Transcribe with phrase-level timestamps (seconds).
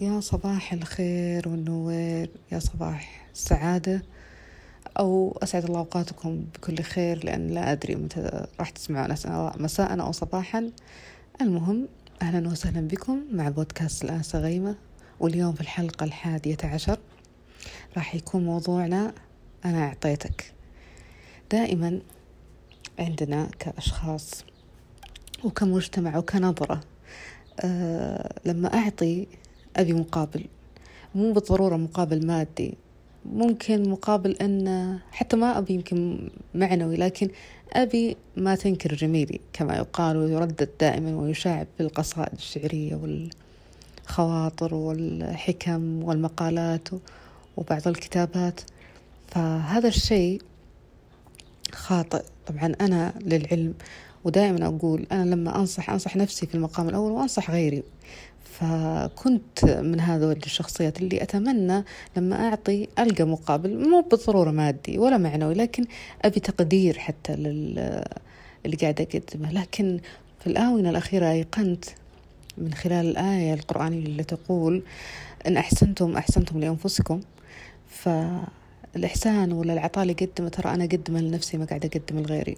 [0.00, 4.02] يا صباح الخير والنوير يا صباح السعادة
[4.98, 9.10] أو أسعد الله أوقاتكم بكل خير لأن لا أدري متى راح تسمعون
[9.56, 10.70] مساء أو صباحا.
[11.40, 11.88] المهم
[12.22, 14.74] أهلا وسهلا بكم مع بودكاست الآنسة غيمة
[15.20, 16.98] واليوم في الحلقة الحادية عشر.
[17.96, 19.12] راح يكون موضوعنا
[19.64, 20.52] أنا أعطيتك.
[21.50, 22.00] دائما
[22.98, 24.44] عندنا كأشخاص
[25.44, 26.80] وكمجتمع وكنظرة
[27.60, 29.26] أه لما أعطي
[29.78, 30.44] أبي مقابل.
[31.14, 32.74] مو بالضرورة مقابل مادي.
[33.26, 37.28] ممكن مقابل أن حتى ما أبي يمكن معنوي لكن
[37.72, 42.94] أبي ما تنكر جميلي كما يقال ويردد دائما ويشاع بالقصائد الشعرية
[44.06, 46.88] والخواطر والحكم والمقالات
[47.56, 48.60] وبعض الكتابات.
[49.28, 50.42] فهذا الشيء
[51.72, 52.22] خاطئ.
[52.46, 53.74] طبعا أنا للعلم
[54.24, 57.82] ودائما أقول أنا لما أنصح أنصح نفسي في المقام الأول وأنصح غيري.
[58.60, 61.84] فكنت من هذول الشخصيات اللي أتمنى
[62.16, 65.84] لما أعطي ألقى مقابل مو بالضرورة مادي ولا معنوي لكن
[66.22, 68.04] أبي تقدير حتى لل
[68.66, 69.52] اللي قاعدة أقدمه.
[69.52, 70.00] لكن
[70.40, 71.84] في الآونة الأخيرة أيقنت
[72.58, 74.82] من خلال الآية القرآنية اللي تقول
[75.46, 77.20] إن أحسنتم أحسنتم لأنفسكم.
[77.88, 82.56] فالإحسان ولا العطاء اللي قدمه ترى أنا أقدمه لنفسي ما قاعدة أقدمه لغيري.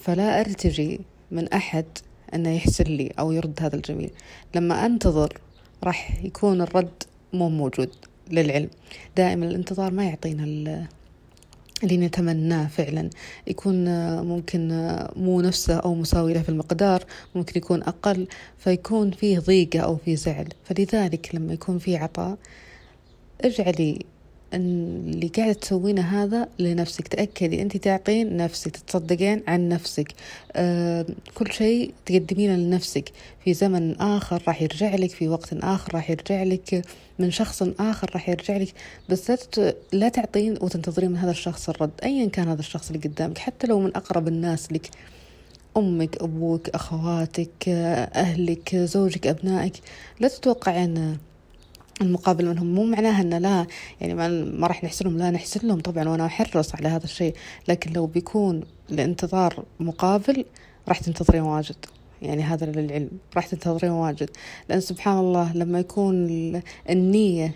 [0.00, 1.00] فلا أرتجي
[1.30, 1.84] من أحد
[2.34, 4.10] أنه يحسن لي أو يرد هذا الجميل.
[4.54, 5.40] لما أنتظر
[5.84, 7.02] راح يكون الرد
[7.32, 7.90] مو موجود
[8.30, 8.70] للعلم.
[9.16, 10.44] دائما الانتظار ما يعطينا
[11.82, 13.10] اللي نتمناه فعلا.
[13.46, 13.84] يكون
[14.24, 14.68] ممكن
[15.16, 18.26] مو نفسه أو مساوي له في المقدار ممكن يكون أقل
[18.58, 20.48] فيكون فيه ضيقة أو فيه زعل.
[20.64, 22.38] فلذلك لما يكون فيه عطاء
[23.40, 23.98] اجعلي
[24.54, 27.08] اللي قاعدة تسوينه هذا لنفسك.
[27.08, 30.08] تأكدي أنت تعطين نفسك تتصدقين عن نفسك.
[30.52, 33.12] أه كل شيء تقدمينه لنفسك.
[33.44, 36.84] في زمن آخر راح يرجع لك في وقت آخر راح يرجع لك
[37.18, 38.72] من شخص آخر راح يرجع لك.
[39.08, 41.90] بس لا, لا تعطين وتنتظرين من هذا الشخص الرد.
[42.02, 44.90] أيا كان هذا الشخص اللي قدامك حتى لو من أقرب الناس لك.
[45.76, 49.72] أمك أبوك أخواتك أهلك زوجك أبنائك.
[50.20, 51.18] لا تتوقعين
[52.00, 52.74] المقابل منهم.
[52.74, 53.66] مو معناها ان لا
[54.00, 57.34] يعني ما, راح نحسن لا نحسن لهم طبعا وأنا أحرص على هذا الشيء.
[57.68, 60.44] لكن لو بيكون لانتظار مقابل
[60.88, 61.76] راح تنتظرين واجد.
[62.22, 63.10] يعني هذا للعلم.
[63.36, 64.30] راح تنتظرين واجد.
[64.68, 66.26] لأن سبحان الله لما يكون
[66.90, 67.54] النية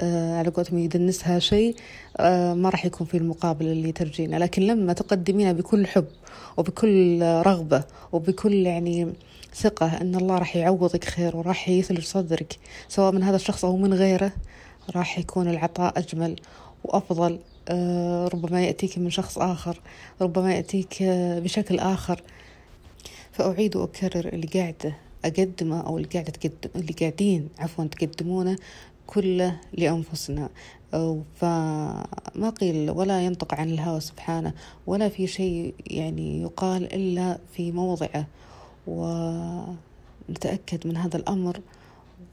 [0.00, 1.76] آه على قولتهم يدنسها شيء
[2.16, 6.06] آه ما راح يكون في المقابل اللي ترجينه لكن لما تقدمينه بكل حب
[6.56, 9.12] وبكل رغبة وبكل يعني
[9.54, 12.56] ثقة أن الله راح يعوضك خير وراح يثلج صدرك
[12.88, 14.32] سواء من هذا الشخص أو من غيره
[14.96, 16.36] راح يكون العطاء أجمل
[16.84, 17.38] وأفضل.
[17.68, 19.80] آه ربما يأتيك من شخص آخر
[20.20, 22.22] ربما يأتيك آه بشكل آخر.
[23.32, 28.56] فأعيد وأكرر اللي قاعدة أقدمه أو اللي قاعدة تقدم اللي قاعدين عفوا تقدمونه
[29.06, 30.48] كله لأنفسنا.
[31.36, 34.52] فما قيل ولا ينطق عن الهوى سبحانه
[34.86, 38.26] ولا في شيء يعني يقال إلا في موضعه
[38.86, 41.60] ونتأكد من هذا الأمر.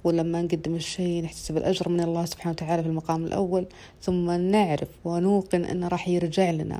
[0.03, 3.65] ولما نقدم الشيء نحتسب الأجر من الله سبحانه وتعالى في المقام الأول
[4.01, 6.79] ثم نعرف ونوقن أنه راح يرجع لنا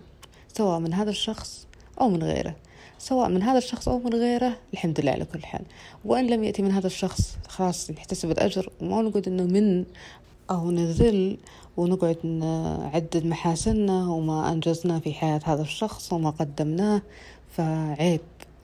[0.57, 1.67] سواء من هذا الشخص
[2.01, 2.55] أو من غيره.
[2.99, 5.61] سواء من هذا الشخص أو من غيره الحمد لله على كل حال.
[6.05, 9.85] وإن لم يأتي من هذا الشخص خلاص نحتسب الأجر وما نقعد إنه من
[10.49, 11.37] أو نذل
[11.77, 17.01] ونقعد نعدد محاسننا وما أنجزنا في حياة هذا الشخص وما قدمناه.
[17.51, 18.21] فعيب.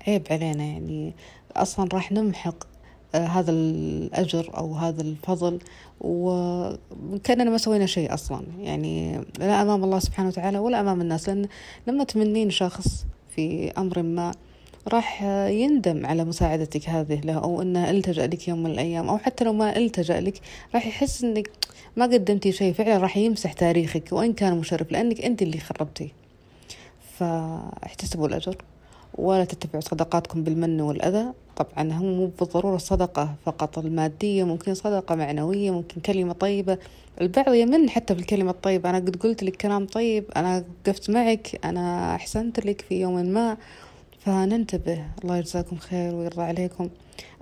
[0.08, 1.14] عيب علينا يعني
[1.56, 2.68] أصلا راح نمحق
[3.16, 5.60] هذا الأجر أو هذا الفضل
[6.02, 8.44] وكأننا ما سوينا شيء أصلا.
[8.60, 11.48] يعني لا أمام الله سبحانه وتعالى ولا أمام الناس لأن
[11.88, 13.06] لما تمنين شخص
[13.36, 14.32] في أمر ما
[14.88, 19.44] راح يندم على مساعدتك هذه له أو أنه إلتجأ لك يوم من الأيام أو حتى
[19.44, 20.42] لو ما إلتجأ لك
[20.76, 21.50] راح يحس أنك
[21.98, 26.12] ما قدمتي شيء فعلا راح يمسح تاريخك وإن كان مشرف لأنك أنت اللي خربتي
[27.20, 28.56] فاحتسبوا الأجر.
[29.18, 31.26] ولا تتبعوا صدقاتكم بالمن والأذى.
[31.56, 33.78] طبعا هم مو بالضرورة صدقة فقط.
[33.78, 36.78] المادية ممكن صدقة معنوية ممكن كلمة طيبة.
[37.22, 38.90] البعض يمن حتى في الكلمة الطيبة.
[38.90, 43.58] أنا قد قلت لك كلام طيب أنا وقفت معك أنا أحسنت لك في يوم ما.
[44.20, 45.06] فننتبه.
[45.24, 46.90] الله يجزاكم خير ويرضى عليكم.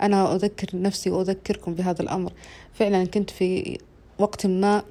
[0.02, 2.32] أنا أذكر نفسي وأذكركم بهذا الأمر.
[2.72, 3.78] فعلا كنت في
[4.18, 4.82] وقت ما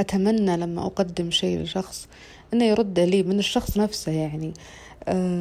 [0.00, 2.08] أتمنى لما أقدم شيء لشخص
[2.54, 4.52] أنه يرد لي من الشخص نفسه يعني.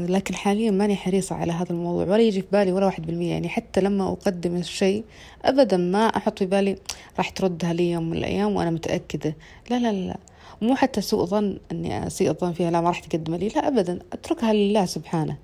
[0.09, 3.31] لكن حاليا ماني حريصة على هذا الموضوع ولا يجي في بالي ولا واحد بالمية.
[3.31, 5.03] يعني حتى لما أقدم الشيء
[5.45, 6.75] أبدا ما أحط في بالي
[7.17, 9.35] راح تردها لي يوم من الأيام وأنا متأكدة.
[9.69, 10.17] لا لا لا
[10.61, 13.47] مو حتى سوء ظن أني أسيء الظن فيها لا ما راح تقدم لي.
[13.47, 13.99] لا أبدا.
[14.13, 15.37] أتركها لله سبحانه.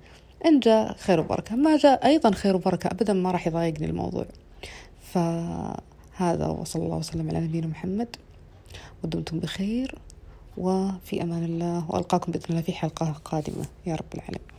[0.46, 1.56] إن جاء خير وبركة.
[1.56, 4.26] ما جاء أيضا خير وبركة أبدا ما راح يضايقني الموضوع.
[5.02, 5.18] ف
[6.16, 8.16] هذا وصلى الله وسلم على نبينا محمد.
[9.04, 9.94] ودمتم بخير.
[10.56, 13.66] وفي أمان الله وألقاكم بإذن الله في حلقة قادمة.
[13.86, 14.55] يا رب العالمين.